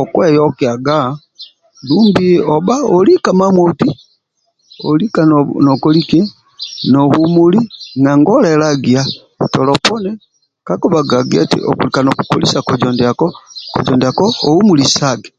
[0.00, 0.96] Okweyokiaga
[1.86, 3.90] dumbi obha olika mamoti
[4.90, 5.20] olika
[5.66, 6.20] nokoliki
[6.90, 7.60] nohumuli
[8.02, 9.02] nanga olelagia
[9.54, 10.12] tolo poni
[10.66, 11.00] kali sa
[11.30, 12.88] gia eti okulika nokukolisa kojo
[13.96, 15.30] ndiako ohumulisage.